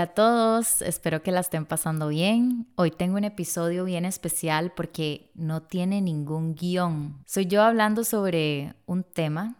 Hola 0.00 0.12
a 0.12 0.14
todos, 0.14 0.80
espero 0.80 1.22
que 1.22 1.30
la 1.30 1.40
estén 1.40 1.66
pasando 1.66 2.08
bien. 2.08 2.66
Hoy 2.76 2.90
tengo 2.90 3.18
un 3.18 3.24
episodio 3.24 3.84
bien 3.84 4.06
especial 4.06 4.72
porque 4.74 5.30
no 5.34 5.60
tiene 5.60 6.00
ningún 6.00 6.54
guion. 6.54 7.22
Soy 7.26 7.44
yo 7.44 7.60
hablando 7.60 8.02
sobre 8.02 8.72
un 8.86 9.04
tema 9.04 9.56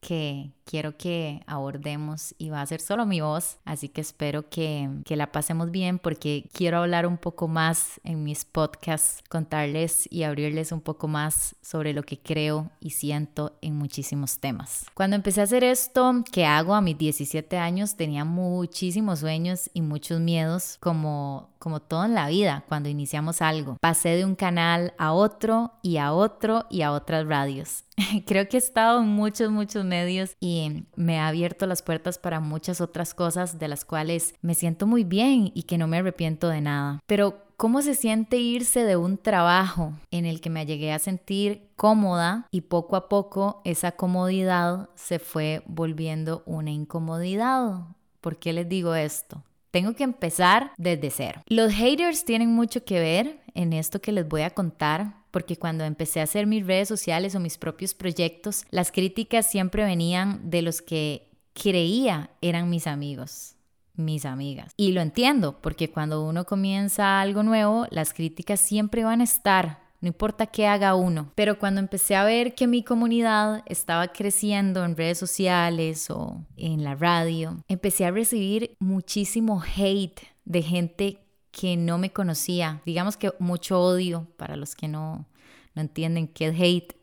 que 0.00 0.50
quiero 0.70 0.96
que 0.96 1.42
abordemos 1.46 2.32
y 2.38 2.50
va 2.50 2.62
a 2.62 2.66
ser 2.66 2.80
solo 2.80 3.04
mi 3.04 3.20
voz, 3.20 3.58
así 3.64 3.88
que 3.88 4.00
espero 4.00 4.48
que, 4.48 4.88
que, 5.04 5.16
la 5.16 5.32
pasemos 5.32 5.72
bien 5.72 5.98
porque 5.98 6.48
quiero 6.52 6.78
hablar 6.78 7.06
un 7.06 7.18
poco 7.18 7.48
más 7.48 8.00
en 8.04 8.22
mis 8.22 8.44
podcasts, 8.44 9.24
contarles 9.28 10.06
y 10.12 10.22
abrirles 10.22 10.70
un 10.70 10.80
poco 10.80 11.08
más 11.08 11.56
sobre 11.60 11.92
lo 11.92 12.04
que 12.04 12.20
creo 12.20 12.70
y 12.78 12.90
siento 12.90 13.58
en 13.62 13.76
muchísimos 13.76 14.38
temas. 14.38 14.86
Cuando 14.94 15.16
empecé 15.16 15.40
a 15.40 15.44
hacer 15.44 15.64
esto 15.64 16.22
que 16.30 16.46
hago 16.46 16.74
a 16.74 16.80
mis 16.80 16.96
17 16.96 17.58
años 17.58 17.96
tenía 17.96 18.24
muchísimos 18.24 19.18
sueños 19.18 19.70
y 19.74 19.82
muchos 19.82 20.20
miedos 20.20 20.76
como 20.80 21.50
como 21.60 21.80
todo 21.80 22.04
en 22.06 22.14
la 22.14 22.28
vida 22.28 22.64
cuando 22.66 22.88
iniciamos 22.88 23.42
algo. 23.42 23.76
Pasé 23.80 24.16
de 24.16 24.24
un 24.24 24.34
canal 24.34 24.94
a 24.98 25.12
otro 25.12 25.72
y 25.82 25.98
a 25.98 26.12
otro 26.12 26.66
y 26.70 26.82
a 26.82 26.90
otras 26.90 27.26
radios. 27.26 27.84
Creo 28.26 28.48
que 28.48 28.56
he 28.56 28.58
estado 28.58 29.00
en 29.02 29.08
muchos, 29.08 29.50
muchos 29.50 29.84
medios 29.84 30.34
y 30.40 30.59
me 30.96 31.18
ha 31.18 31.28
abierto 31.28 31.66
las 31.66 31.82
puertas 31.82 32.18
para 32.18 32.40
muchas 32.40 32.80
otras 32.80 33.14
cosas 33.14 33.58
de 33.58 33.68
las 33.68 33.84
cuales 33.84 34.34
me 34.42 34.54
siento 34.54 34.86
muy 34.86 35.04
bien 35.04 35.50
y 35.54 35.64
que 35.64 35.78
no 35.78 35.86
me 35.86 35.98
arrepiento 35.98 36.48
de 36.48 36.60
nada. 36.60 37.00
Pero 37.06 37.50
¿Cómo 37.60 37.82
se 37.82 37.94
siente 37.94 38.38
irse 38.38 38.84
de 38.84 38.96
un 38.96 39.18
trabajo 39.18 39.92
en 40.10 40.24
el 40.24 40.40
que 40.40 40.48
me 40.48 40.64
llegué 40.64 40.94
a 40.94 40.98
sentir 40.98 41.68
cómoda 41.76 42.46
y 42.50 42.62
poco 42.62 42.96
a 42.96 43.10
poco 43.10 43.60
esa 43.66 43.92
comodidad 43.92 44.88
se 44.94 45.18
fue 45.18 45.62
volviendo 45.66 46.42
una 46.46 46.70
incomodidad? 46.70 47.80
¿Por 48.22 48.38
qué 48.38 48.54
les 48.54 48.66
digo 48.66 48.94
esto? 48.94 49.42
Tengo 49.70 49.94
que 49.94 50.04
empezar 50.04 50.72
desde 50.76 51.10
cero. 51.10 51.42
Los 51.46 51.72
haters 51.72 52.24
tienen 52.24 52.52
mucho 52.52 52.84
que 52.84 52.98
ver 52.98 53.40
en 53.54 53.72
esto 53.72 54.00
que 54.00 54.12
les 54.12 54.28
voy 54.28 54.42
a 54.42 54.50
contar 54.50 55.14
porque 55.30 55.56
cuando 55.56 55.84
empecé 55.84 56.20
a 56.20 56.24
hacer 56.24 56.46
mis 56.46 56.66
redes 56.66 56.88
sociales 56.88 57.34
o 57.34 57.40
mis 57.40 57.56
propios 57.56 57.94
proyectos, 57.94 58.64
las 58.70 58.90
críticas 58.90 59.48
siempre 59.48 59.84
venían 59.84 60.50
de 60.50 60.62
los 60.62 60.82
que 60.82 61.30
creía 61.52 62.30
eran 62.40 62.68
mis 62.68 62.86
amigos 62.86 63.56
mis 64.00 64.24
amigas. 64.24 64.72
Y 64.76 64.92
lo 64.92 65.00
entiendo, 65.00 65.60
porque 65.60 65.90
cuando 65.90 66.24
uno 66.24 66.44
comienza 66.44 67.20
algo 67.20 67.42
nuevo, 67.42 67.86
las 67.90 68.12
críticas 68.12 68.58
siempre 68.58 69.04
van 69.04 69.20
a 69.20 69.24
estar, 69.24 69.78
no 70.00 70.08
importa 70.08 70.46
qué 70.46 70.66
haga 70.66 70.94
uno. 70.94 71.30
Pero 71.34 71.58
cuando 71.58 71.80
empecé 71.80 72.16
a 72.16 72.24
ver 72.24 72.54
que 72.54 72.66
mi 72.66 72.82
comunidad 72.82 73.62
estaba 73.66 74.08
creciendo 74.08 74.84
en 74.84 74.96
redes 74.96 75.18
sociales 75.18 76.10
o 76.10 76.44
en 76.56 76.84
la 76.84 76.94
radio, 76.94 77.62
empecé 77.68 78.06
a 78.06 78.10
recibir 78.10 78.76
muchísimo 78.78 79.62
hate 79.76 80.20
de 80.44 80.62
gente 80.62 81.18
que 81.50 81.76
no 81.76 81.98
me 81.98 82.10
conocía. 82.10 82.80
Digamos 82.86 83.16
que 83.16 83.32
mucho 83.38 83.80
odio 83.80 84.26
para 84.36 84.56
los 84.56 84.74
que 84.74 84.88
no, 84.88 85.26
no 85.74 85.82
entienden 85.82 86.28
qué 86.28 86.48
es 86.48 86.60
hate. 86.60 86.94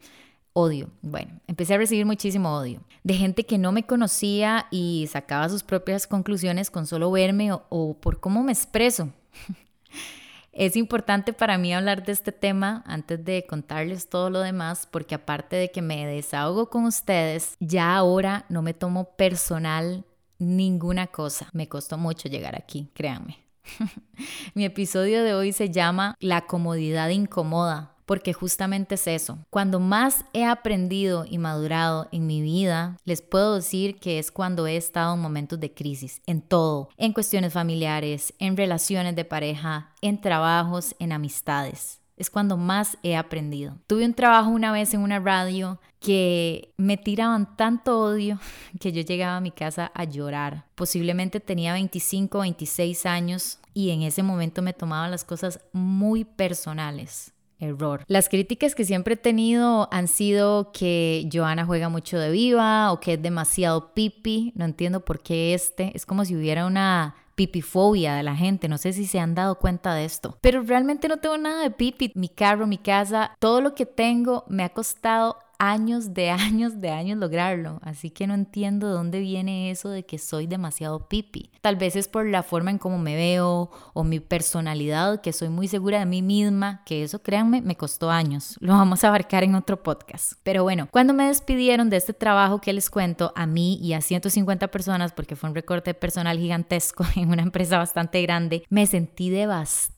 Odio. 0.54 0.89
Bueno, 1.04 1.39
empecé 1.45 1.76
a 1.76 1.78
recibir 1.78 2.08
muchísimo 2.08 2.56
odio 2.58 2.82
de 3.04 3.14
gente 3.14 3.45
que 3.45 3.59
no 3.59 3.72
me 3.72 3.86
conocía 3.86 4.66
y 4.72 5.08
sacaba 5.08 5.48
sus 5.50 5.61
propias 5.61 6.08
conclusiones 6.08 6.72
con 6.72 6.88
solo 6.88 7.11
verme 7.11 7.54
o, 7.54 7.64
o 7.70 7.94
por 7.94 8.20
cómo 8.20 8.42
me 8.42 8.54
expreso. 8.54 9.09
Es 10.58 10.75
importante 10.75 11.33
para 11.33 11.59
mí 11.59 11.72
hablar 11.72 12.03
de 12.03 12.11
este 12.11 12.31
tema 12.31 12.83
antes 12.88 13.23
de 13.23 13.45
contarles 13.47 14.09
todo 14.09 14.31
lo 14.31 14.39
demás, 14.39 14.88
porque 14.89 15.14
aparte 15.14 15.55
de 15.55 15.69
que 15.69 15.83
me 15.83 16.08
desahogo 16.08 16.71
con 16.71 16.86
ustedes, 16.86 17.55
ya 17.59 17.95
ahora 17.95 18.43
no 18.49 18.64
me 18.64 18.73
tomo 18.73 19.15
personal 19.15 20.04
ninguna 20.39 21.05
cosa. 21.05 21.48
Me 21.54 21.70
costó 21.70 21.99
mucho 21.99 22.27
llegar 22.27 22.55
aquí, 22.55 22.89
créanme. 22.95 23.37
Mi 24.55 24.65
episodio 24.65 25.23
de 25.23 25.36
hoy 25.36 25.52
se 25.52 25.70
llama 25.70 26.15
La 26.20 26.48
comodidad 26.48 27.09
incomoda, 27.09 27.93
porque 28.08 28.34
justamente 28.34 28.95
es 28.95 29.06
eso. 29.06 29.38
Cuando 29.52 29.80
más 29.80 30.26
he 30.34 30.45
aprendido 30.45 31.26
y 31.30 31.38
madurado 31.38 32.08
en 32.12 32.26
mi 32.26 32.42
vida, 32.42 32.98
les 33.06 33.22
puedo 33.22 33.56
decir 33.56 34.00
que 34.00 34.18
es 34.18 34.32
cuando 34.32 34.66
he 34.66 34.78
estado 34.78 35.14
en 35.14 35.22
momentos 35.22 35.60
de 35.60 35.73
crisis, 35.73 36.22
en 36.26 36.42
todo, 36.42 36.90
en 36.98 37.14
cuestiones 37.14 37.54
familiares, 37.54 38.34
en 38.40 38.58
relaciones 38.58 39.16
de 39.16 39.26
pareja, 39.26 39.92
en 40.02 40.20
trabajos, 40.20 40.95
en 40.98 41.12
amistades 41.12 42.00
es 42.18 42.32
cuando 42.32 42.58
más 42.58 42.98
he 43.04 43.16
aprendido. 43.16 43.78
Tuve 43.86 44.04
un 44.04 44.16
trabajo 44.16 44.50
una 44.50 44.72
vez 44.72 44.94
en 44.94 45.02
una 45.02 45.20
radio 45.20 45.80
que 46.00 46.74
me 46.76 46.98
tiraban 46.98 47.56
tanto 47.56 48.00
odio 48.02 48.39
que 48.80 48.92
yo 48.92 49.02
llegaba 49.02 49.38
a 49.38 49.42
mi 49.42 49.52
casa 49.52 49.92
a 49.94 50.04
llorar. 50.04 50.66
Posiblemente 50.76 51.39
tenía 51.39 51.74
25 51.74 52.39
o 52.39 52.42
26 52.42 53.06
años 53.06 53.60
y 53.74 53.92
en 53.92 54.02
ese 54.02 54.24
momento 54.24 54.64
me 54.64 54.74
tomaban 54.74 55.12
las 55.12 55.24
cosas 55.24 55.60
muy 55.72 56.26
personales. 56.26 57.34
Error. 57.60 58.04
Las 58.08 58.30
críticas 58.30 58.76
que 58.76 58.86
siempre 58.86 59.16
he 59.16 59.18
tenido 59.18 59.88
han 59.92 60.08
sido 60.08 60.72
que 60.72 61.28
Joana 61.32 61.66
juega 61.66 61.90
mucho 61.90 62.20
de 62.20 62.32
viva 62.32 62.92
o 62.92 63.00
que 63.00 63.14
es 63.14 63.22
demasiado 63.22 63.94
pipi. 63.94 64.54
No 64.56 64.66
entiendo 64.66 65.04
por 65.04 65.22
qué 65.22 65.54
este. 65.54 65.92
Es 65.95 66.06
como 66.06 66.26
si 66.26 66.36
hubiera 66.36 66.66
una 66.66 67.16
pipifobia 67.38 68.16
de 68.16 68.23
la 68.23 68.36
gente. 68.36 68.68
No 68.68 68.78
sé 68.78 68.94
si 68.94 69.06
se 69.06 69.20
han 69.20 69.36
dado 69.36 69.60
cuenta 69.60 69.94
de 69.94 70.06
esto. 70.06 70.38
Pero 70.42 70.64
realmente 70.64 71.08
no 71.08 71.18
tengo 71.18 71.38
nada 71.38 71.62
de 71.62 71.72
pipi. 71.72 72.12
Mi 72.16 72.30
carro, 72.30 72.66
mi 72.68 72.80
casa, 72.80 73.36
todo 73.40 73.62
lo 73.62 73.76
que 73.76 73.86
tengo 73.86 74.44
me 74.48 74.64
ha 74.64 74.70
costado 74.70 75.38
años 75.60 76.14
de 76.14 76.30
años 76.30 76.80
de 76.80 76.90
años 76.90 77.18
lograrlo, 77.18 77.80
así 77.84 78.10
que 78.10 78.28
no 78.28 78.34
entiendo 78.34 78.88
de 78.88 78.94
dónde 78.94 79.20
viene 79.20 79.72
eso 79.72 79.90
de 79.90 80.06
que 80.06 80.18
soy 80.18 80.48
demasiado 80.48 81.08
pipi. 81.08 81.52
Tal 81.62 81.76
vez 81.76 81.95
es 81.95 82.08
por 82.08 82.26
la 82.26 82.44
forma 82.44 82.72
en 82.72 82.78
cómo 82.78 82.98
me 82.98 83.16
veo 83.16 83.72
o 83.94 84.04
mi 84.04 84.20
personalidad, 84.20 85.22
que 85.22 85.34
soy 85.34 85.50
muy 85.50 85.68
segura 85.68 86.00
de 86.00 86.06
mí 86.06 86.22
misma, 86.22 86.84
que 86.86 87.04
eso 87.04 87.20
créanme 87.20 87.62
me 87.62 87.76
costó 87.76 88.10
años. 88.10 88.58
Lo 88.60 88.73
vamos 88.73 89.04
a 89.04 89.10
abarcar 89.10 89.44
en 89.44 89.56
otro 89.56 89.84
podcast. 89.84 90.34
Pero 90.44 90.64
bueno, 90.64 90.88
cuando 90.92 91.14
me 91.14 91.28
despidieron 91.28 91.89
de 91.89 91.98
este 91.98 92.14
trabajo 92.14 92.62
que 92.62 92.74
les 92.74 92.89
cuento 92.89 93.34
a 93.36 93.45
mí 93.45 93.80
y 93.82 93.94
a 93.94 94.02
150 94.02 94.68
personas, 94.70 95.12
porque 95.12 95.36
fue 95.36 95.50
un 95.50 95.56
recorte 95.56 95.94
personal 95.94 96.38
gigantesco 96.38 97.06
en 97.16 97.30
una 97.30 97.44
empresa 97.44 97.78
bastante 97.78 98.22
grande, 98.22 98.64
me 98.70 98.86
sentí 98.86 99.30
devastada 99.30 99.96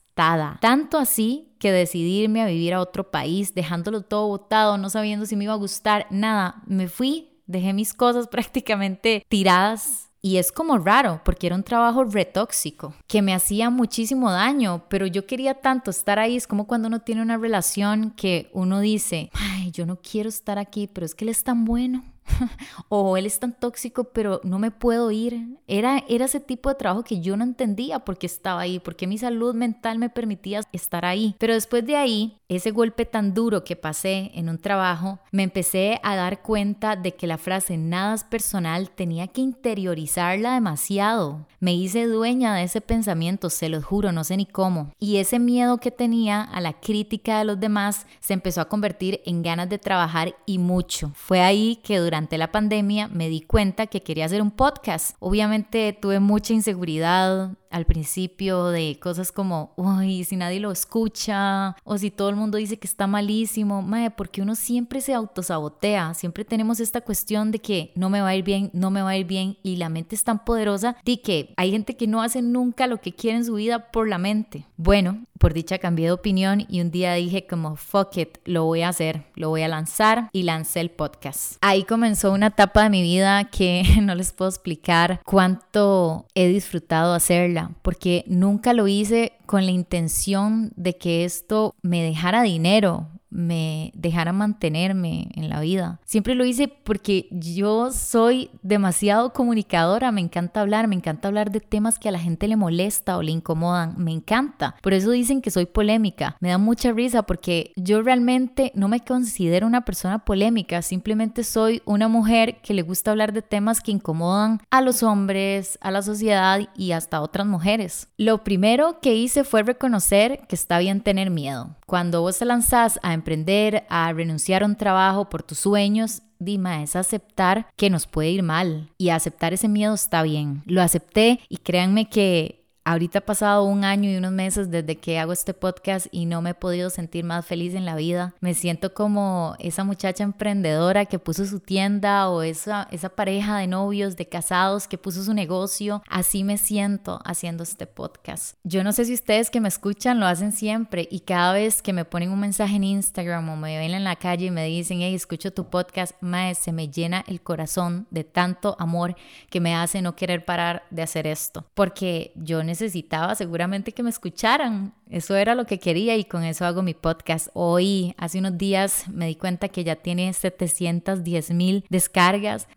tanto 0.60 0.98
así 0.98 1.54
que 1.58 1.72
decidí 1.72 2.22
irme 2.22 2.42
a 2.42 2.46
vivir 2.46 2.74
a 2.74 2.80
otro 2.80 3.10
país, 3.10 3.54
dejándolo 3.54 4.02
todo 4.02 4.28
botado, 4.28 4.78
no 4.78 4.90
sabiendo 4.90 5.26
si 5.26 5.36
me 5.36 5.44
iba 5.44 5.52
a 5.52 5.56
gustar, 5.56 6.06
nada. 6.10 6.62
Me 6.66 6.88
fui, 6.88 7.28
dejé 7.46 7.72
mis 7.72 7.94
cosas 7.94 8.28
prácticamente 8.30 9.24
tiradas 9.28 10.10
y 10.22 10.36
es 10.36 10.52
como 10.52 10.76
raro, 10.78 11.22
porque 11.24 11.46
era 11.46 11.56
un 11.56 11.62
trabajo 11.62 12.04
retóxico, 12.04 12.94
que 13.06 13.22
me 13.22 13.32
hacía 13.32 13.70
muchísimo 13.70 14.30
daño, 14.30 14.84
pero 14.88 15.06
yo 15.06 15.26
quería 15.26 15.54
tanto 15.54 15.90
estar 15.90 16.18
ahí. 16.18 16.36
Es 16.36 16.46
como 16.46 16.66
cuando 16.66 16.88
uno 16.88 17.00
tiene 17.00 17.22
una 17.22 17.38
relación 17.38 18.10
que 18.10 18.50
uno 18.52 18.80
dice, 18.80 19.30
ay, 19.32 19.70
yo 19.70 19.86
no 19.86 19.96
quiero 19.96 20.28
estar 20.28 20.58
aquí, 20.58 20.86
pero 20.86 21.06
es 21.06 21.14
que 21.14 21.24
él 21.24 21.30
es 21.30 21.42
tan 21.42 21.64
bueno. 21.64 22.04
o 22.88 23.16
él 23.16 23.26
es 23.26 23.38
tan 23.38 23.52
tóxico, 23.52 24.04
pero 24.04 24.40
no 24.44 24.58
me 24.58 24.70
puedo 24.70 25.10
ir. 25.10 25.58
Era, 25.66 26.04
era 26.08 26.24
ese 26.24 26.40
tipo 26.40 26.68
de 26.68 26.74
trabajo 26.74 27.04
que 27.04 27.20
yo 27.20 27.36
no 27.36 27.44
entendía 27.44 28.00
por 28.00 28.18
qué 28.18 28.26
estaba 28.26 28.60
ahí, 28.60 28.78
porque 28.78 29.06
mi 29.06 29.18
salud 29.18 29.54
mental 29.54 29.98
me 29.98 30.10
permitía 30.10 30.60
estar 30.72 31.04
ahí. 31.04 31.34
Pero 31.38 31.54
después 31.54 31.84
de 31.86 31.96
ahí, 31.96 32.36
ese 32.48 32.70
golpe 32.70 33.04
tan 33.04 33.34
duro 33.34 33.64
que 33.64 33.76
pasé 33.76 34.30
en 34.34 34.48
un 34.48 34.58
trabajo, 34.58 35.20
me 35.30 35.42
empecé 35.42 36.00
a 36.02 36.16
dar 36.16 36.42
cuenta 36.42 36.96
de 36.96 37.14
que 37.14 37.26
la 37.26 37.38
frase 37.38 37.76
nada 37.76 38.14
es 38.14 38.24
personal 38.24 38.90
tenía 38.90 39.28
que 39.28 39.40
interiorizarla 39.40 40.54
demasiado. 40.54 41.46
Me 41.60 41.74
hice 41.74 42.06
dueña 42.06 42.54
de 42.54 42.64
ese 42.64 42.80
pensamiento, 42.80 43.50
se 43.50 43.68
lo 43.68 43.80
juro, 43.82 44.12
no 44.12 44.24
sé 44.24 44.36
ni 44.36 44.46
cómo. 44.46 44.92
Y 44.98 45.16
ese 45.16 45.38
miedo 45.38 45.78
que 45.78 45.90
tenía 45.90 46.42
a 46.42 46.60
la 46.60 46.72
crítica 46.74 47.38
de 47.38 47.44
los 47.44 47.60
demás 47.60 48.06
se 48.20 48.32
empezó 48.32 48.60
a 48.60 48.68
convertir 48.68 49.20
en 49.26 49.42
ganas 49.42 49.68
de 49.68 49.78
trabajar 49.78 50.34
y 50.46 50.58
mucho. 50.58 51.12
Fue 51.14 51.40
ahí 51.40 51.76
que 51.82 51.98
durante 51.98 52.19
la 52.38 52.52
pandemia 52.52 53.08
me 53.08 53.28
di 53.28 53.40
cuenta 53.40 53.86
que 53.86 54.02
quería 54.02 54.26
hacer 54.26 54.42
un 54.42 54.50
podcast. 54.50 55.16
Obviamente 55.20 55.96
tuve 56.00 56.20
mucha 56.20 56.52
inseguridad, 56.52 57.56
al 57.70 57.86
principio 57.86 58.66
de 58.66 58.98
cosas 59.00 59.32
como, 59.32 59.72
uy, 59.76 60.24
si 60.24 60.36
nadie 60.36 60.60
lo 60.60 60.72
escucha 60.72 61.76
o 61.84 61.98
si 61.98 62.10
todo 62.10 62.28
el 62.28 62.36
mundo 62.36 62.58
dice 62.58 62.78
que 62.78 62.86
está 62.86 63.06
malísimo, 63.06 63.82
mae, 63.82 64.10
porque 64.10 64.42
uno 64.42 64.54
siempre 64.54 65.00
se 65.00 65.14
autosabotea, 65.14 66.14
siempre 66.14 66.44
tenemos 66.44 66.80
esta 66.80 67.00
cuestión 67.00 67.50
de 67.52 67.60
que 67.60 67.92
no 67.94 68.10
me 68.10 68.20
va 68.20 68.28
a 68.28 68.36
ir 68.36 68.44
bien, 68.44 68.70
no 68.72 68.90
me 68.90 69.02
va 69.02 69.10
a 69.10 69.16
ir 69.16 69.26
bien 69.26 69.56
y 69.62 69.76
la 69.76 69.88
mente 69.88 70.16
es 70.16 70.24
tan 70.24 70.44
poderosa 70.44 70.96
de 71.04 71.20
que 71.20 71.54
hay 71.56 71.70
gente 71.70 71.96
que 71.96 72.06
no 72.06 72.22
hace 72.22 72.42
nunca 72.42 72.86
lo 72.86 73.00
que 73.00 73.14
quiere 73.14 73.38
en 73.38 73.44
su 73.44 73.54
vida 73.54 73.90
por 73.90 74.08
la 74.08 74.18
mente. 74.18 74.66
Bueno, 74.76 75.24
por 75.38 75.54
dicha 75.54 75.78
cambié 75.78 76.06
de 76.06 76.12
opinión 76.12 76.66
y 76.68 76.80
un 76.80 76.90
día 76.90 77.14
dije 77.14 77.46
como, 77.46 77.76
fuck 77.76 78.16
it, 78.18 78.38
lo 78.44 78.64
voy 78.64 78.82
a 78.82 78.88
hacer, 78.88 79.24
lo 79.34 79.48
voy 79.48 79.62
a 79.62 79.68
lanzar 79.68 80.28
y 80.32 80.42
lancé 80.42 80.80
el 80.80 80.90
podcast. 80.90 81.56
Ahí 81.60 81.84
comenzó 81.84 82.32
una 82.32 82.48
etapa 82.48 82.82
de 82.82 82.90
mi 82.90 83.02
vida 83.02 83.44
que 83.44 83.82
no 84.02 84.14
les 84.14 84.32
puedo 84.32 84.50
explicar 84.50 85.20
cuánto 85.24 86.26
he 86.34 86.48
disfrutado 86.48 87.14
hacerla 87.14 87.59
porque 87.82 88.24
nunca 88.26 88.72
lo 88.72 88.88
hice 88.88 89.32
con 89.46 89.64
la 89.66 89.72
intención 89.72 90.72
de 90.76 90.96
que 90.96 91.24
esto 91.24 91.74
me 91.82 92.02
dejara 92.02 92.42
dinero 92.42 93.08
me 93.30 93.92
dejara 93.94 94.32
mantenerme 94.32 95.28
en 95.34 95.48
la 95.48 95.60
vida. 95.60 96.00
Siempre 96.04 96.34
lo 96.34 96.44
hice 96.44 96.68
porque 96.68 97.28
yo 97.30 97.92
soy 97.92 98.50
demasiado 98.62 99.32
comunicadora, 99.32 100.12
me 100.12 100.20
encanta 100.20 100.60
hablar, 100.60 100.88
me 100.88 100.96
encanta 100.96 101.28
hablar 101.28 101.50
de 101.50 101.60
temas 101.60 101.98
que 101.98 102.08
a 102.08 102.12
la 102.12 102.18
gente 102.18 102.48
le 102.48 102.56
molesta 102.56 103.16
o 103.16 103.22
le 103.22 103.32
incomodan, 103.32 103.94
me 103.96 104.12
encanta. 104.12 104.74
Por 104.82 104.92
eso 104.92 105.10
dicen 105.10 105.40
que 105.40 105.50
soy 105.50 105.66
polémica. 105.66 106.36
Me 106.40 106.50
da 106.50 106.58
mucha 106.58 106.92
risa 106.92 107.22
porque 107.22 107.72
yo 107.76 108.02
realmente 108.02 108.72
no 108.74 108.88
me 108.88 109.00
considero 109.00 109.66
una 109.66 109.84
persona 109.84 110.20
polémica, 110.20 110.82
simplemente 110.82 111.44
soy 111.44 111.82
una 111.84 112.08
mujer 112.08 112.60
que 112.62 112.74
le 112.74 112.82
gusta 112.82 113.10
hablar 113.12 113.32
de 113.32 113.42
temas 113.42 113.80
que 113.80 113.92
incomodan 113.92 114.60
a 114.70 114.80
los 114.80 115.02
hombres, 115.02 115.78
a 115.80 115.90
la 115.90 116.02
sociedad 116.02 116.60
y 116.76 116.92
hasta 116.92 117.18
a 117.18 117.22
otras 117.22 117.46
mujeres. 117.46 118.08
Lo 118.16 118.44
primero 118.44 119.00
que 119.00 119.14
hice 119.14 119.44
fue 119.44 119.62
reconocer 119.62 120.40
que 120.48 120.56
está 120.56 120.78
bien 120.78 121.00
tener 121.00 121.30
miedo. 121.30 121.76
Cuando 121.90 122.20
vos 122.20 122.38
te 122.38 122.44
lanzás 122.44 123.00
a 123.02 123.14
emprender, 123.14 123.84
a 123.88 124.12
renunciar 124.12 124.62
a 124.62 124.66
un 124.66 124.76
trabajo 124.76 125.28
por 125.28 125.42
tus 125.42 125.58
sueños, 125.58 126.22
Dima, 126.38 126.84
es 126.84 126.94
aceptar 126.94 127.66
que 127.76 127.90
nos 127.90 128.06
puede 128.06 128.30
ir 128.30 128.44
mal 128.44 128.92
y 128.96 129.08
aceptar 129.08 129.52
ese 129.54 129.66
miedo 129.66 129.94
está 129.94 130.22
bien. 130.22 130.62
Lo 130.66 130.82
acepté 130.82 131.40
y 131.48 131.56
créanme 131.56 132.08
que 132.08 132.59
Ahorita 132.90 133.20
ha 133.20 133.24
pasado 133.24 133.62
un 133.62 133.84
año 133.84 134.10
y 134.10 134.16
unos 134.16 134.32
meses 134.32 134.68
desde 134.68 134.96
que 134.96 135.20
hago 135.20 135.32
este 135.32 135.54
podcast 135.54 136.08
y 136.10 136.26
no 136.26 136.42
me 136.42 136.50
he 136.50 136.54
podido 136.54 136.90
sentir 136.90 137.22
más 137.22 137.46
feliz 137.46 137.76
en 137.76 137.84
la 137.84 137.94
vida. 137.94 138.34
Me 138.40 138.52
siento 138.52 138.94
como 138.94 139.54
esa 139.60 139.84
muchacha 139.84 140.24
emprendedora 140.24 141.04
que 141.04 141.20
puso 141.20 141.46
su 141.46 141.60
tienda 141.60 142.28
o 142.28 142.42
esa, 142.42 142.88
esa 142.90 143.10
pareja 143.10 143.58
de 143.58 143.68
novios, 143.68 144.16
de 144.16 144.26
casados 144.26 144.88
que 144.88 144.98
puso 144.98 145.22
su 145.22 145.34
negocio. 145.34 146.02
Así 146.08 146.42
me 146.42 146.58
siento 146.58 147.20
haciendo 147.24 147.62
este 147.62 147.86
podcast. 147.86 148.56
Yo 148.64 148.82
no 148.82 148.90
sé 148.90 149.04
si 149.04 149.14
ustedes 149.14 149.50
que 149.50 149.60
me 149.60 149.68
escuchan 149.68 150.18
lo 150.18 150.26
hacen 150.26 150.50
siempre 150.50 151.06
y 151.12 151.20
cada 151.20 151.52
vez 151.52 151.82
que 151.82 151.92
me 151.92 152.04
ponen 152.04 152.32
un 152.32 152.40
mensaje 152.40 152.74
en 152.74 152.82
Instagram 152.82 153.50
o 153.50 153.56
me 153.56 153.78
ven 153.78 153.94
en 153.94 154.02
la 154.02 154.16
calle 154.16 154.46
y 154.46 154.50
me 154.50 154.64
dicen, 154.64 155.00
hey, 155.00 155.14
escucho 155.14 155.52
tu 155.52 155.70
podcast, 155.70 156.20
mae, 156.20 156.56
se 156.56 156.72
me 156.72 156.88
llena 156.88 157.24
el 157.28 157.40
corazón 157.40 158.08
de 158.10 158.24
tanto 158.24 158.74
amor 158.80 159.14
que 159.48 159.60
me 159.60 159.76
hace 159.76 160.02
no 160.02 160.16
querer 160.16 160.44
parar 160.44 160.82
de 160.90 161.02
hacer 161.02 161.28
esto. 161.28 161.64
Porque 161.74 162.32
yo 162.34 162.64
necesitaba 162.80 163.34
seguramente 163.34 163.92
que 163.92 164.02
me 164.02 164.10
escucharan. 164.10 164.94
Eso 165.08 165.36
era 165.36 165.54
lo 165.54 165.66
que 165.66 165.78
quería 165.78 166.16
y 166.16 166.24
con 166.24 166.44
eso 166.44 166.64
hago 166.64 166.82
mi 166.82 166.94
podcast. 166.94 167.48
Hoy, 167.52 168.14
hace 168.16 168.38
unos 168.38 168.56
días, 168.56 169.08
me 169.08 169.26
di 169.26 169.34
cuenta 169.34 169.68
que 169.68 169.84
ya 169.84 169.96
tiene 169.96 170.32
710 170.32 171.50
mil 171.50 171.84
descargas 171.88 172.68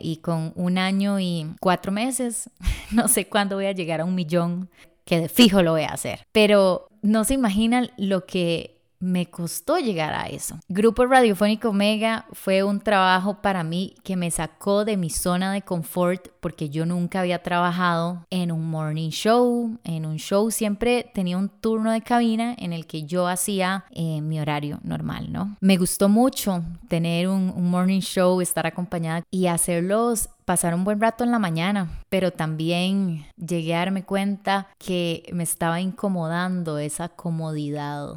y 0.00 0.16
con 0.22 0.52
un 0.56 0.78
año 0.78 1.20
y 1.20 1.46
cuatro 1.60 1.92
meses, 1.92 2.50
no 2.90 3.08
sé 3.08 3.26
cuándo 3.26 3.56
voy 3.56 3.66
a 3.66 3.72
llegar 3.72 4.00
a 4.00 4.04
un 4.04 4.14
millón, 4.14 4.70
que 5.04 5.20
de 5.20 5.28
fijo 5.28 5.62
lo 5.62 5.72
voy 5.72 5.82
a 5.82 5.92
hacer. 5.92 6.20
Pero 6.32 6.88
no 7.02 7.24
se 7.24 7.34
imaginan 7.34 7.90
lo 7.96 8.26
que 8.26 8.79
me 9.00 9.26
costó 9.26 9.78
llegar 9.78 10.12
a 10.14 10.26
eso. 10.28 10.58
Grupo 10.68 11.06
Radiofónico 11.06 11.72
Mega 11.72 12.26
fue 12.32 12.62
un 12.62 12.80
trabajo 12.80 13.40
para 13.40 13.64
mí 13.64 13.94
que 14.04 14.16
me 14.16 14.30
sacó 14.30 14.84
de 14.84 14.96
mi 14.96 15.10
zona 15.10 15.52
de 15.52 15.62
confort 15.62 16.28
porque 16.40 16.68
yo 16.68 16.86
nunca 16.86 17.20
había 17.20 17.42
trabajado 17.42 18.26
en 18.30 18.52
un 18.52 18.70
morning 18.70 19.10
show, 19.10 19.78
en 19.84 20.06
un 20.06 20.18
show 20.18 20.50
siempre 20.50 21.10
tenía 21.14 21.38
un 21.38 21.48
turno 21.48 21.90
de 21.92 22.02
cabina 22.02 22.54
en 22.58 22.72
el 22.72 22.86
que 22.86 23.04
yo 23.04 23.26
hacía 23.26 23.84
eh, 23.90 24.20
mi 24.20 24.38
horario 24.38 24.80
normal, 24.82 25.32
¿no? 25.32 25.56
Me 25.60 25.76
gustó 25.76 26.08
mucho 26.08 26.62
tener 26.88 27.28
un, 27.28 27.52
un 27.54 27.70
morning 27.70 28.00
show, 28.00 28.40
estar 28.40 28.66
acompañada 28.66 29.22
y 29.30 29.46
hacerlos 29.46 30.28
pasar 30.44 30.74
un 30.74 30.82
buen 30.82 31.00
rato 31.00 31.22
en 31.22 31.30
la 31.30 31.38
mañana, 31.38 32.02
pero 32.08 32.32
también 32.32 33.24
llegué 33.36 33.76
a 33.76 33.78
darme 33.78 34.02
cuenta 34.02 34.66
que 34.78 35.22
me 35.32 35.44
estaba 35.44 35.80
incomodando 35.80 36.78
esa 36.78 37.08
comodidad 37.08 38.16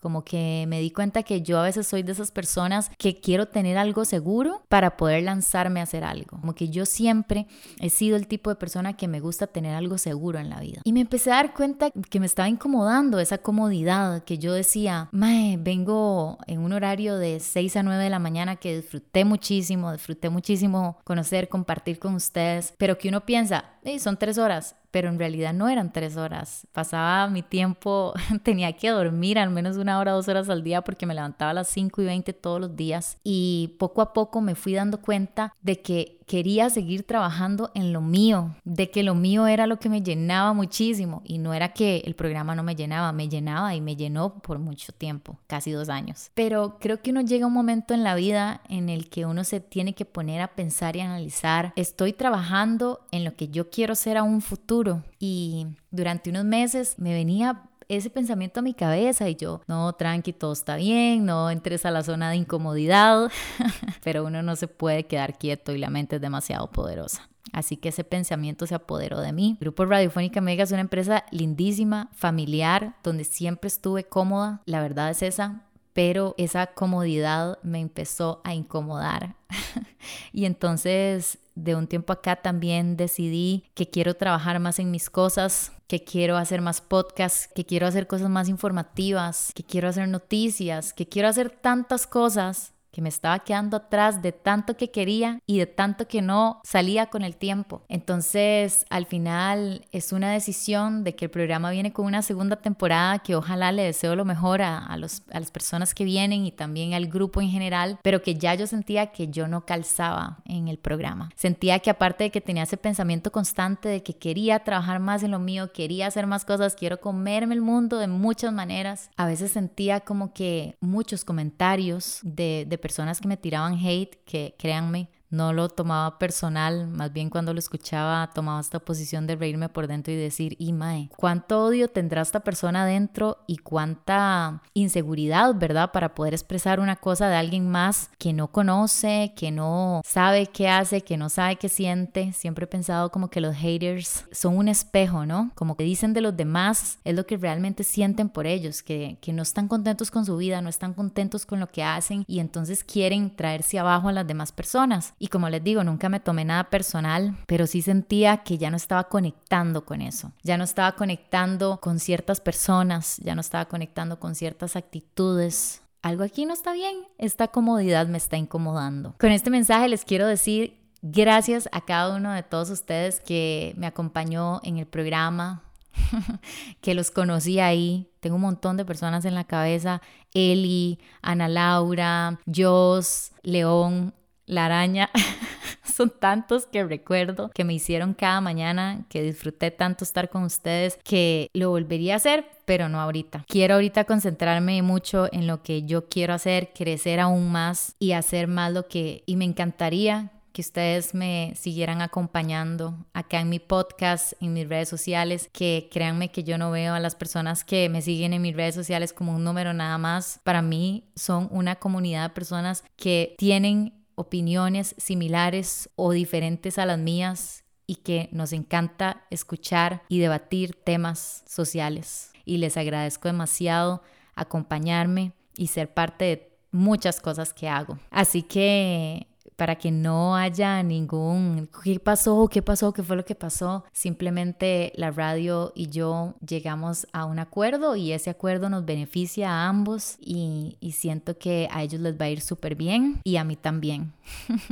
como 0.00 0.24
que 0.24 0.64
me 0.68 0.80
di 0.80 0.90
cuenta 0.90 1.22
que 1.22 1.42
yo 1.42 1.58
a 1.58 1.62
veces 1.62 1.86
soy 1.86 2.02
de 2.02 2.12
esas 2.12 2.30
personas 2.30 2.90
que 2.98 3.20
quiero 3.20 3.46
tener 3.46 3.78
algo 3.78 4.04
seguro 4.04 4.62
para 4.68 4.96
poder 4.96 5.24
lanzarme 5.24 5.80
a 5.80 5.84
hacer 5.84 6.04
algo. 6.04 6.38
Como 6.40 6.54
que 6.54 6.68
yo 6.68 6.86
siempre 6.86 7.46
he 7.80 7.90
sido 7.90 8.16
el 8.16 8.26
tipo 8.26 8.50
de 8.50 8.56
persona 8.56 8.96
que 8.96 9.08
me 9.08 9.20
gusta 9.20 9.46
tener 9.46 9.74
algo 9.74 9.98
seguro 9.98 10.38
en 10.38 10.50
la 10.50 10.60
vida. 10.60 10.80
Y 10.84 10.92
me 10.92 11.00
empecé 11.00 11.32
a 11.32 11.36
dar 11.36 11.54
cuenta 11.54 11.90
que 11.90 12.20
me 12.20 12.26
estaba 12.26 12.48
incomodando 12.48 13.18
esa 13.18 13.38
comodidad 13.38 14.22
que 14.24 14.38
yo 14.38 14.52
decía, 14.52 15.08
mae, 15.12 15.56
vengo 15.58 16.38
en 16.46 16.60
un 16.60 16.72
horario 16.72 17.16
de 17.16 17.40
6 17.40 17.76
a 17.76 17.82
9 17.82 18.04
de 18.04 18.10
la 18.10 18.18
mañana 18.18 18.56
que 18.56 18.76
disfruté 18.76 19.24
muchísimo, 19.24 19.92
disfruté 19.92 20.30
muchísimo 20.30 20.98
conocer, 21.04 21.48
compartir 21.48 21.98
con 21.98 22.14
ustedes, 22.14 22.74
pero 22.78 22.98
que 22.98 23.08
uno 23.08 23.24
piensa, 23.24 23.64
hey, 23.84 23.98
son 23.98 24.16
tres 24.16 24.38
horas, 24.38 24.76
pero 24.90 25.08
en 25.08 25.18
realidad 25.18 25.52
no 25.52 25.68
eran 25.68 25.92
tres 25.92 26.16
horas. 26.16 26.66
Pasaba 26.72 27.28
mi 27.28 27.42
tiempo, 27.42 28.14
tenía 28.42 28.72
que 28.74 28.90
dormir 28.90 29.38
al 29.38 29.50
menos 29.50 29.76
una 29.76 29.98
hora, 29.98 30.12
dos 30.12 30.28
horas 30.28 30.48
al 30.48 30.62
día 30.62 30.82
porque 30.82 31.06
me 31.06 31.14
levantaba 31.14 31.50
a 31.50 31.54
las 31.54 31.68
5 31.68 32.02
y 32.02 32.04
20 32.06 32.32
todos 32.32 32.60
los 32.60 32.76
días 32.76 33.18
y 33.24 33.76
poco 33.78 34.02
a 34.02 34.12
poco 34.12 34.40
me 34.40 34.54
fui 34.54 34.74
dando 34.74 35.00
cuenta 35.00 35.52
de 35.62 35.80
que 35.82 36.17
quería 36.28 36.70
seguir 36.70 37.02
trabajando 37.02 37.72
en 37.74 37.92
lo 37.92 38.00
mío, 38.00 38.54
de 38.64 38.90
que 38.90 39.02
lo 39.02 39.16
mío 39.16 39.48
era 39.48 39.66
lo 39.66 39.80
que 39.80 39.88
me 39.88 40.02
llenaba 40.02 40.52
muchísimo 40.52 41.22
y 41.24 41.38
no 41.38 41.54
era 41.54 41.72
que 41.72 42.02
el 42.04 42.14
programa 42.14 42.54
no 42.54 42.62
me 42.62 42.76
llenaba, 42.76 43.10
me 43.10 43.28
llenaba 43.28 43.74
y 43.74 43.80
me 43.80 43.96
llenó 43.96 44.34
por 44.34 44.60
mucho 44.60 44.92
tiempo, 44.92 45.38
casi 45.48 45.72
dos 45.72 45.88
años. 45.88 46.30
Pero 46.34 46.78
creo 46.78 47.02
que 47.02 47.10
uno 47.10 47.22
llega 47.22 47.46
a 47.46 47.48
un 47.48 47.54
momento 47.54 47.94
en 47.94 48.04
la 48.04 48.14
vida 48.14 48.60
en 48.68 48.88
el 48.88 49.08
que 49.08 49.26
uno 49.26 49.42
se 49.42 49.58
tiene 49.58 49.94
que 49.94 50.04
poner 50.04 50.40
a 50.42 50.54
pensar 50.54 50.94
y 50.94 51.00
analizar, 51.00 51.72
estoy 51.74 52.12
trabajando 52.12 53.00
en 53.10 53.24
lo 53.24 53.34
que 53.34 53.48
yo 53.48 53.70
quiero 53.70 53.94
ser 53.94 54.18
a 54.18 54.22
un 54.22 54.42
futuro 54.42 55.02
y 55.18 55.66
durante 55.90 56.30
unos 56.30 56.44
meses 56.44 56.96
me 56.98 57.12
venía 57.14 57.62
ese 57.88 58.10
pensamiento 58.10 58.60
a 58.60 58.62
mi 58.62 58.74
cabeza 58.74 59.28
y 59.28 59.36
yo, 59.36 59.62
no, 59.66 59.92
tranqui, 59.94 60.32
todo 60.32 60.52
está 60.52 60.76
bien, 60.76 61.24
no 61.24 61.50
entres 61.50 61.86
a 61.86 61.90
la 61.90 62.04
zona 62.04 62.30
de 62.30 62.36
incomodidad, 62.36 63.30
pero 64.04 64.24
uno 64.24 64.42
no 64.42 64.56
se 64.56 64.68
puede 64.68 65.06
quedar 65.06 65.38
quieto 65.38 65.72
y 65.72 65.78
la 65.78 65.90
mente 65.90 66.16
es 66.16 66.22
demasiado 66.22 66.70
poderosa. 66.70 67.28
Así 67.52 67.78
que 67.78 67.88
ese 67.88 68.04
pensamiento 68.04 68.66
se 68.66 68.74
apoderó 68.74 69.20
de 69.20 69.32
mí. 69.32 69.56
Grupo 69.60 69.86
Radiofónica 69.86 70.42
Mega 70.42 70.64
es 70.64 70.70
una 70.70 70.82
empresa 70.82 71.24
lindísima, 71.30 72.10
familiar, 72.12 72.96
donde 73.02 73.24
siempre 73.24 73.68
estuve 73.68 74.04
cómoda. 74.04 74.60
La 74.66 74.82
verdad 74.82 75.10
es 75.10 75.22
esa, 75.22 75.62
pero 75.94 76.34
esa 76.36 76.66
comodidad 76.68 77.58
me 77.62 77.80
empezó 77.80 78.42
a 78.44 78.54
incomodar. 78.54 79.34
y 80.32 80.44
entonces 80.44 81.38
de 81.64 81.74
un 81.74 81.86
tiempo 81.86 82.12
acá 82.12 82.36
también 82.36 82.96
decidí 82.96 83.64
que 83.74 83.88
quiero 83.88 84.14
trabajar 84.14 84.60
más 84.60 84.78
en 84.78 84.90
mis 84.90 85.10
cosas, 85.10 85.72
que 85.86 86.04
quiero 86.04 86.36
hacer 86.36 86.60
más 86.60 86.80
podcasts, 86.80 87.48
que 87.54 87.64
quiero 87.64 87.86
hacer 87.86 88.06
cosas 88.06 88.28
más 88.28 88.48
informativas, 88.48 89.52
que 89.54 89.64
quiero 89.64 89.88
hacer 89.88 90.08
noticias, 90.08 90.92
que 90.92 91.08
quiero 91.08 91.28
hacer 91.28 91.50
tantas 91.50 92.06
cosas 92.06 92.72
me 93.02 93.08
estaba 93.08 93.38
quedando 93.40 93.76
atrás 93.76 94.22
de 94.22 94.32
tanto 94.32 94.76
que 94.76 94.90
quería 94.90 95.40
y 95.46 95.58
de 95.58 95.66
tanto 95.66 96.08
que 96.08 96.22
no 96.22 96.60
salía 96.64 97.06
con 97.06 97.22
el 97.22 97.36
tiempo. 97.36 97.82
Entonces, 97.88 98.86
al 98.90 99.06
final 99.06 99.86
es 99.92 100.12
una 100.12 100.32
decisión 100.32 101.04
de 101.04 101.14
que 101.14 101.26
el 101.26 101.30
programa 101.30 101.70
viene 101.70 101.92
con 101.92 102.06
una 102.06 102.22
segunda 102.22 102.56
temporada 102.56 103.18
que 103.20 103.36
ojalá 103.36 103.72
le 103.72 103.82
deseo 103.82 104.16
lo 104.16 104.24
mejor 104.24 104.62
a, 104.62 104.78
a, 104.78 104.96
los, 104.96 105.22
a 105.30 105.40
las 105.40 105.50
personas 105.50 105.94
que 105.94 106.04
vienen 106.04 106.44
y 106.44 106.52
también 106.52 106.94
al 106.94 107.06
grupo 107.06 107.40
en 107.40 107.50
general, 107.50 107.98
pero 108.02 108.22
que 108.22 108.34
ya 108.34 108.54
yo 108.54 108.66
sentía 108.66 109.08
que 109.08 109.28
yo 109.28 109.48
no 109.48 109.64
calzaba 109.64 110.38
en 110.44 110.68
el 110.68 110.78
programa. 110.78 111.30
Sentía 111.36 111.78
que 111.78 111.90
aparte 111.90 112.24
de 112.24 112.30
que 112.30 112.40
tenía 112.40 112.64
ese 112.64 112.76
pensamiento 112.76 113.30
constante 113.32 113.88
de 113.88 114.02
que 114.02 114.16
quería 114.16 114.60
trabajar 114.60 115.00
más 115.00 115.22
en 115.22 115.30
lo 115.30 115.38
mío, 115.38 115.72
quería 115.72 116.06
hacer 116.06 116.26
más 116.26 116.44
cosas, 116.44 116.74
quiero 116.74 117.00
comerme 117.00 117.54
el 117.54 117.60
mundo 117.60 117.98
de 117.98 118.08
muchas 118.08 118.52
maneras, 118.52 119.10
a 119.16 119.26
veces 119.26 119.52
sentía 119.52 120.00
como 120.00 120.32
que 120.32 120.76
muchos 120.80 121.24
comentarios 121.24 122.20
de, 122.22 122.64
de 122.68 122.78
personas 122.78 122.87
que 123.20 123.28
me 123.28 123.36
tiraban 123.36 123.74
hate, 123.74 124.16
que 124.24 124.54
créanme, 124.58 125.08
no 125.30 125.52
lo 125.52 125.68
tomaba 125.68 126.18
personal, 126.18 126.88
más 126.88 127.12
bien 127.12 127.30
cuando 127.30 127.52
lo 127.52 127.58
escuchaba 127.58 128.30
tomaba 128.34 128.60
esta 128.60 128.78
posición 128.78 129.26
de 129.26 129.36
reírme 129.36 129.68
por 129.68 129.86
dentro 129.86 130.12
y 130.12 130.16
decir, 130.16 130.56
y 130.58 130.72
mae, 130.72 131.10
cuánto 131.16 131.64
odio 131.64 131.88
tendrá 131.88 132.22
esta 132.22 132.40
persona 132.40 132.86
dentro 132.86 133.38
y 133.46 133.58
cuánta 133.58 134.62
inseguridad, 134.74 135.54
¿verdad? 135.54 135.92
Para 135.92 136.14
poder 136.14 136.34
expresar 136.34 136.80
una 136.80 136.96
cosa 136.96 137.28
de 137.28 137.36
alguien 137.36 137.68
más 137.68 138.10
que 138.18 138.32
no 138.32 138.48
conoce, 138.48 139.32
que 139.36 139.50
no 139.50 140.02
sabe 140.04 140.46
qué 140.46 140.68
hace, 140.68 141.02
que 141.02 141.16
no 141.16 141.28
sabe 141.28 141.56
qué 141.56 141.68
siente. 141.68 142.32
Siempre 142.32 142.64
he 142.64 142.68
pensado 142.68 143.10
como 143.10 143.28
que 143.28 143.40
los 143.40 143.54
haters 143.54 144.24
son 144.32 144.56
un 144.56 144.68
espejo, 144.68 145.26
¿no? 145.26 145.50
Como 145.54 145.76
que 145.76 145.84
dicen 145.84 146.14
de 146.14 146.20
los 146.20 146.36
demás 146.36 146.98
es 147.04 147.14
lo 147.14 147.26
que 147.26 147.36
realmente 147.36 147.84
sienten 147.84 148.28
por 148.28 148.46
ellos, 148.46 148.82
que, 148.82 149.18
que 149.20 149.32
no 149.32 149.42
están 149.42 149.68
contentos 149.68 150.10
con 150.10 150.24
su 150.24 150.36
vida, 150.36 150.62
no 150.62 150.68
están 150.68 150.94
contentos 150.94 151.46
con 151.46 151.60
lo 151.60 151.68
que 151.68 151.82
hacen 151.82 152.24
y 152.26 152.40
entonces 152.40 152.84
quieren 152.84 153.34
traerse 153.34 153.78
abajo 153.78 154.08
a 154.08 154.12
las 154.12 154.26
demás 154.26 154.52
personas. 154.52 155.14
Y 155.18 155.28
como 155.28 155.48
les 155.48 155.62
digo, 155.62 155.82
nunca 155.84 156.08
me 156.08 156.20
tomé 156.20 156.44
nada 156.44 156.70
personal, 156.70 157.36
pero 157.46 157.66
sí 157.66 157.82
sentía 157.82 158.38
que 158.38 158.58
ya 158.58 158.70
no 158.70 158.76
estaba 158.76 159.04
conectando 159.04 159.84
con 159.84 160.00
eso. 160.00 160.32
Ya 160.42 160.56
no 160.56 160.64
estaba 160.64 160.92
conectando 160.92 161.80
con 161.80 161.98
ciertas 161.98 162.40
personas, 162.40 163.16
ya 163.18 163.34
no 163.34 163.40
estaba 163.40 163.66
conectando 163.66 164.20
con 164.20 164.34
ciertas 164.34 164.76
actitudes. 164.76 165.82
Algo 166.02 166.22
aquí 166.22 166.46
no 166.46 166.54
está 166.54 166.72
bien, 166.72 166.96
esta 167.18 167.48
comodidad 167.48 168.06
me 168.06 168.18
está 168.18 168.36
incomodando. 168.36 169.14
Con 169.18 169.32
este 169.32 169.50
mensaje 169.50 169.88
les 169.88 170.04
quiero 170.04 170.26
decir 170.26 170.78
gracias 171.02 171.68
a 171.72 171.80
cada 171.80 172.16
uno 172.16 172.32
de 172.32 172.42
todos 172.42 172.70
ustedes 172.70 173.20
que 173.20 173.74
me 173.76 173.86
acompañó 173.86 174.60
en 174.62 174.78
el 174.78 174.86
programa, 174.86 175.62
que 176.80 176.94
los 176.94 177.10
conocí 177.10 177.58
ahí. 177.60 178.08
Tengo 178.20 178.36
un 178.36 178.42
montón 178.42 178.76
de 178.76 178.84
personas 178.84 179.24
en 179.24 179.34
la 179.34 179.44
cabeza. 179.44 180.00
Eli, 180.34 181.00
Ana 181.22 181.48
Laura, 181.48 182.38
Jos, 182.46 183.32
León, 183.42 184.14
La 184.48 184.64
Araña. 184.64 185.10
Son 185.84 186.10
tantos 186.10 186.66
que 186.66 186.84
recuerdo 186.84 187.50
que 187.50 187.64
me 187.64 187.74
hicieron 187.74 188.14
cada 188.14 188.40
mañana, 188.40 189.04
que 189.08 189.22
disfruté 189.22 189.70
tanto 189.70 190.04
estar 190.04 190.30
con 190.30 190.44
ustedes, 190.44 190.98
que 191.04 191.50
lo 191.52 191.70
volvería 191.70 192.14
a 192.14 192.16
hacer, 192.16 192.46
pero 192.64 192.88
no 192.88 193.00
ahorita. 193.00 193.44
Quiero 193.48 193.74
ahorita 193.74 194.04
concentrarme 194.04 194.80
mucho 194.82 195.28
en 195.32 195.46
lo 195.46 195.62
que 195.62 195.82
yo 195.82 196.08
quiero 196.08 196.34
hacer, 196.34 196.70
crecer 196.72 197.20
aún 197.20 197.50
más 197.52 197.94
y 197.98 198.12
hacer 198.12 198.48
más 198.48 198.72
lo 198.72 198.88
que... 198.88 199.22
Y 199.26 199.36
me 199.36 199.44
encantaría 199.44 200.30
que 200.52 200.62
ustedes 200.62 201.14
me 201.14 201.52
siguieran 201.54 202.00
acompañando 202.00 203.06
acá 203.12 203.40
en 203.40 203.48
mi 203.48 203.58
podcast, 203.58 204.32
en 204.40 204.54
mis 204.54 204.68
redes 204.68 204.88
sociales, 204.88 205.48
que 205.52 205.88
créanme 205.92 206.30
que 206.30 206.42
yo 206.42 206.58
no 206.58 206.70
veo 206.70 206.94
a 206.94 207.00
las 207.00 207.14
personas 207.14 207.64
que 207.64 207.88
me 207.88 208.02
siguen 208.02 208.32
en 208.32 208.42
mis 208.42 208.56
redes 208.56 208.74
sociales 208.74 209.12
como 209.12 209.34
un 209.34 209.44
número 209.44 209.72
nada 209.72 209.98
más. 209.98 210.40
Para 210.42 210.62
mí 210.62 211.04
son 211.14 211.48
una 211.50 211.76
comunidad 211.76 212.28
de 212.28 212.34
personas 212.34 212.82
que 212.96 213.34
tienen 213.38 213.97
opiniones 214.18 214.96
similares 214.98 215.88
o 215.94 216.10
diferentes 216.10 216.76
a 216.78 216.86
las 216.86 216.98
mías 216.98 217.64
y 217.86 217.96
que 217.96 218.28
nos 218.32 218.52
encanta 218.52 219.24
escuchar 219.30 220.02
y 220.08 220.18
debatir 220.18 220.74
temas 220.74 221.44
sociales. 221.46 222.32
Y 222.44 222.58
les 222.58 222.76
agradezco 222.76 223.28
demasiado 223.28 224.02
acompañarme 224.34 225.32
y 225.56 225.68
ser 225.68 225.94
parte 225.94 226.24
de 226.24 226.58
muchas 226.72 227.20
cosas 227.20 227.54
que 227.54 227.68
hago. 227.68 227.98
Así 228.10 228.42
que 228.42 229.27
para 229.58 229.74
que 229.74 229.90
no 229.90 230.36
haya 230.36 230.84
ningún 230.84 231.68
¿qué 231.82 231.98
pasó? 231.98 232.46
¿Qué 232.48 232.62
pasó? 232.62 232.92
¿Qué 232.92 233.02
fue 233.02 233.16
lo 233.16 233.24
que 233.24 233.34
pasó? 233.34 233.84
Simplemente 233.92 234.92
la 234.94 235.10
radio 235.10 235.72
y 235.74 235.88
yo 235.88 236.36
llegamos 236.46 237.08
a 237.12 237.24
un 237.24 237.40
acuerdo 237.40 237.96
y 237.96 238.12
ese 238.12 238.30
acuerdo 238.30 238.70
nos 238.70 238.84
beneficia 238.84 239.50
a 239.50 239.68
ambos 239.68 240.16
y, 240.20 240.76
y 240.78 240.92
siento 240.92 241.38
que 241.38 241.68
a 241.72 241.82
ellos 241.82 242.00
les 242.00 242.14
va 242.18 242.26
a 242.26 242.30
ir 242.30 242.40
súper 242.40 242.76
bien 242.76 243.20
y 243.24 243.36
a 243.36 243.42
mí 243.42 243.56
también. 243.56 244.12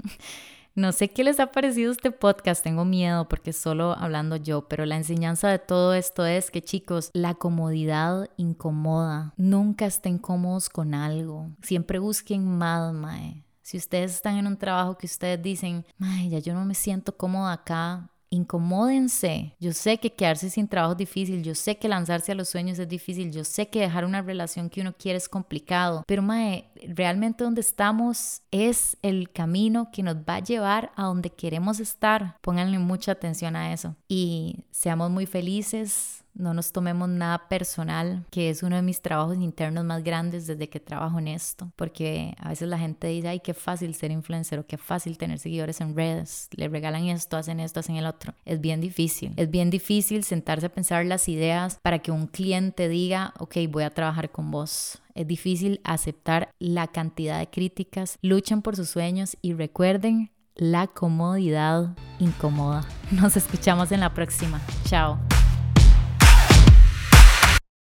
No 0.77 0.93
sé 0.93 1.09
qué 1.09 1.25
les 1.25 1.41
ha 1.41 1.53
parecido 1.53 1.91
este 1.91 2.11
podcast, 2.11 2.63
tengo 2.63 2.85
miedo 2.85 3.31
porque 3.31 3.55
solo 3.55 3.97
hablando 3.99 4.37
yo, 4.37 4.69
pero 4.69 4.85
la 4.85 4.97
enseñanza 4.97 5.49
de 5.49 5.59
todo 5.59 5.95
esto 5.95 6.27
es 6.27 6.51
que 6.51 6.61
chicos, 6.61 7.09
la 7.15 7.33
comodidad 7.33 8.29
incomoda. 8.37 9.33
Nunca 9.39 9.87
estén 9.87 10.19
cómodos 10.19 10.69
con 10.69 10.93
algo. 10.93 11.49
Siempre 11.63 11.99
busquen 11.99 12.59
más, 12.59 12.93
mae. 12.93 13.46
Si 13.67 13.77
ustedes 13.77 14.15
están 14.15 14.37
en 14.37 14.47
un 14.47 14.57
trabajo 14.57 14.97
que 14.97 15.07
ustedes 15.07 15.43
dicen, 15.43 15.85
ay, 15.99 16.31
ya 16.31 16.39
yo 16.39 16.55
no 16.55 16.65
me 16.65 16.77
siento 16.77 17.17
cómoda 17.17 17.53
acá, 17.53 18.09
incomódense. 18.31 19.57
Yo 19.59 19.73
sé 19.73 19.99
que 19.99 20.15
quedarse 20.15 20.51
sin 20.51 20.69
trabajo 20.69 20.93
es 20.93 20.99
difícil, 20.99 21.43
yo 21.43 21.53
sé 21.57 21.77
que 21.77 21.89
lanzarse 21.89 22.31
a 22.31 22.37
los 22.37 22.49
sueños 22.49 22.79
es 22.79 22.89
difícil, 22.89 23.33
yo 23.33 23.43
sé 23.43 23.67
que 23.67 23.81
dejar 23.81 24.05
una 24.05 24.23
relación 24.23 24.71
que 24.71 24.83
uno 24.83 24.95
quiere 24.97 25.17
es 25.17 25.29
complicado, 25.29 26.05
pero 26.07 26.23
mae, 26.23 26.71
realmente 26.87 27.43
donde 27.43 27.61
estamos 27.61 28.43
es 28.53 28.99
el 29.03 29.33
camino 29.33 29.91
que 29.91 30.05
nos 30.05 30.15
va 30.15 30.37
a 30.37 30.45
llevar 30.45 30.93
a 30.95 31.07
donde 31.07 31.31
queremos 31.31 31.81
estar. 31.81 32.37
Pónganle 32.43 32.79
mucha 32.79 33.11
atención 33.11 33.57
a 33.57 33.73
eso 33.73 33.97
y 34.07 34.61
seamos 34.71 35.11
muy 35.11 35.27
felices 35.27 36.23
no 36.37 36.55
nos 36.55 36.73
tomemos 36.73 37.09
nada 37.09 37.49
personal, 37.49 38.25
que 38.31 38.51
es 38.51 38.63
uno 38.63 38.77
de 38.77 38.83
mis 38.83 39.01
trabajos 39.01 39.37
internos 39.37 39.85
más 39.85 40.03
grandes 40.03 40.47
desde 40.47 40.69
que 40.69 40.81
trabajo 40.81 41.19
en 41.19 41.29
esto, 41.29 41.73
porque 41.77 42.35
a 42.39 42.51
veces 42.51 42.69
la 42.69 42.79
gente 42.79 43.09
dice, 43.09 43.29
ay, 43.29 43.41
qué 43.41 43.55
fácil 43.55 43.95
ser 43.95 44.11
influencer 44.11 44.59
o 44.59 44.67
qué 44.67 44.77
fácil 44.77 45.19
tener 45.19 45.39
seguidores 45.39 45.81
en 45.81 45.97
redes, 45.97 46.49
le 46.53 46.69
regalan 46.69 47.05
esto, 47.07 47.37
hacen 47.37 47.61
esto, 47.61 47.81
hacen 47.81 47.97
el 47.97 48.07
otro. 48.07 48.35
Es 48.45 48.61
bien 48.61 48.81
difícil, 48.81 49.33
es 49.37 49.51
bien 49.51 49.71
difícil 49.71 50.25
sentarse 50.25 50.67
a 50.67 50.73
pensar 50.73 51.05
las 51.07 51.29
ideas 51.29 51.79
para 51.83 51.99
que 51.99 52.13
un 52.13 52.27
cliente 52.27 52.89
diga, 52.89 53.35
ok, 53.39 53.57
voy 53.71 53.85
a 53.85 53.91
trabajar 53.91 54.31
con 54.31 54.51
vos. 54.51 55.01
Es 55.15 55.27
difícil 55.27 55.81
aceptar 55.85 56.51
la 56.59 56.87
cantidad 56.89 57.39
de 57.39 57.49
críticas, 57.49 58.19
luchen 58.21 58.61
por 58.61 58.77
sus 58.77 58.91
sueños 58.91 59.37
y 59.41 59.55
recuerden, 59.55 60.31
la 60.57 60.87
comodidad 60.87 61.95
incomoda. 62.19 62.87
Nos 63.11 63.37
escuchamos 63.37 63.93
en 63.93 64.01
la 64.01 64.15
próxima. 64.15 64.61
Chao. 64.85 65.19